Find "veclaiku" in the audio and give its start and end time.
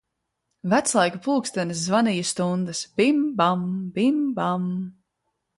0.71-1.19